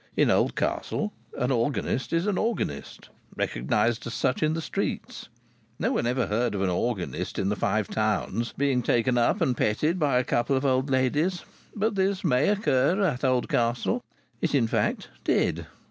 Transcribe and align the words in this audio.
In 0.17 0.31
Oldcastle 0.31 1.13
an 1.37 1.51
organist 1.51 2.11
is 2.11 2.25
an 2.25 2.35
organist, 2.35 3.09
recognized 3.35 4.07
as 4.07 4.15
such 4.15 4.41
in 4.41 4.55
the 4.55 4.59
streets. 4.59 5.29
No 5.77 5.91
one 5.93 6.07
ever 6.07 6.25
heard 6.25 6.55
of 6.55 6.63
an 6.63 6.71
organist 6.71 7.37
in 7.37 7.49
the 7.49 7.55
Five 7.55 7.87
Towns 7.87 8.51
being 8.57 8.81
taken 8.81 9.15
up 9.15 9.41
and 9.41 9.55
petted 9.55 9.99
by 9.99 10.17
a 10.17 10.23
couple 10.23 10.55
of 10.57 10.65
old 10.65 10.89
ladies. 10.89 11.43
But 11.75 11.93
this 11.93 12.23
may 12.23 12.49
occur 12.49 12.99
at 13.03 13.23
Oldcastle. 13.23 14.01
It, 14.41 14.55
in 14.55 14.65
fact, 14.65 15.09
did. 15.23 15.67